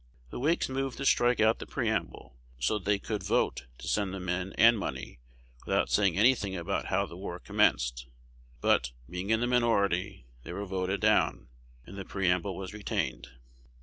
The 0.31 0.39
Whigs 0.39 0.67
moved 0.67 0.97
to 0.97 1.05
strike 1.05 1.39
out 1.39 1.59
the 1.59 1.67
preamble, 1.67 2.35
so 2.57 2.79
that 2.79 2.85
they 2.85 2.97
could 2.97 3.21
vote 3.21 3.67
to 3.77 3.87
send 3.87 4.15
the 4.15 4.19
men 4.19 4.51
and 4.57 4.75
money, 4.79 5.19
without 5.67 5.91
saying 5.91 6.17
any 6.17 6.33
thing 6.33 6.55
about 6.55 6.85
how 6.87 7.05
the 7.05 7.15
war 7.15 7.39
commenced; 7.39 8.07
but, 8.61 8.93
being 9.07 9.29
in 9.29 9.41
the 9.41 9.45
minority, 9.45 10.25
they 10.41 10.53
were 10.53 10.65
voted 10.65 11.01
down, 11.01 11.49
and 11.85 11.99
the 11.99 12.03
preamble 12.03 12.55
was 12.57 12.73
retained. 12.73 13.27